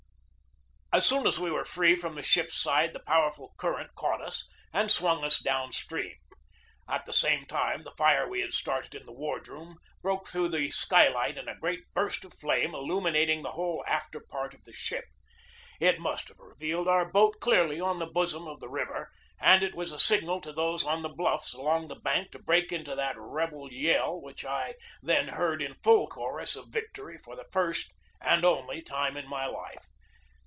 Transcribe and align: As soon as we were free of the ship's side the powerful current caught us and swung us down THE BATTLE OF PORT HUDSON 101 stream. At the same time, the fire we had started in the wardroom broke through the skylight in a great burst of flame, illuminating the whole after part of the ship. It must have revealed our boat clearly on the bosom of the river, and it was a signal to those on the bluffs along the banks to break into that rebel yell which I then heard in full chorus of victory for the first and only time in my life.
As 0.93 1.05
soon 1.05 1.25
as 1.25 1.39
we 1.39 1.49
were 1.49 1.63
free 1.63 1.93
of 1.93 2.15
the 2.15 2.21
ship's 2.21 2.61
side 2.61 2.91
the 2.91 2.99
powerful 2.99 3.53
current 3.55 3.95
caught 3.95 4.21
us 4.21 4.45
and 4.73 4.91
swung 4.91 5.23
us 5.23 5.39
down 5.39 5.69
THE 5.69 5.81
BATTLE 5.85 5.87
OF 5.87 5.89
PORT 5.89 6.03
HUDSON 6.03 6.19
101 6.85 7.01
stream. 7.01 7.01
At 7.01 7.05
the 7.05 7.13
same 7.13 7.45
time, 7.45 7.83
the 7.85 7.95
fire 7.97 8.27
we 8.27 8.41
had 8.41 8.51
started 8.51 8.93
in 8.93 9.05
the 9.05 9.13
wardroom 9.13 9.77
broke 10.01 10.27
through 10.27 10.49
the 10.49 10.69
skylight 10.69 11.37
in 11.37 11.47
a 11.47 11.57
great 11.57 11.85
burst 11.93 12.25
of 12.25 12.33
flame, 12.33 12.75
illuminating 12.75 13.41
the 13.41 13.53
whole 13.53 13.85
after 13.87 14.19
part 14.19 14.53
of 14.53 14.65
the 14.65 14.73
ship. 14.73 15.05
It 15.79 15.97
must 16.01 16.27
have 16.27 16.39
revealed 16.39 16.89
our 16.89 17.09
boat 17.09 17.35
clearly 17.39 17.79
on 17.79 17.99
the 17.99 18.05
bosom 18.07 18.45
of 18.45 18.59
the 18.59 18.69
river, 18.69 19.13
and 19.39 19.63
it 19.63 19.73
was 19.73 19.93
a 19.93 19.97
signal 19.97 20.41
to 20.41 20.51
those 20.51 20.83
on 20.83 21.03
the 21.03 21.09
bluffs 21.09 21.53
along 21.53 21.87
the 21.87 21.95
banks 21.95 22.31
to 22.31 22.39
break 22.39 22.73
into 22.73 22.95
that 22.95 23.15
rebel 23.17 23.71
yell 23.71 24.19
which 24.21 24.43
I 24.43 24.75
then 25.01 25.29
heard 25.29 25.61
in 25.61 25.75
full 25.75 26.07
chorus 26.09 26.57
of 26.57 26.67
victory 26.67 27.17
for 27.17 27.37
the 27.37 27.47
first 27.53 27.93
and 28.19 28.43
only 28.43 28.81
time 28.81 29.15
in 29.15 29.27
my 29.29 29.45
life. 29.45 29.87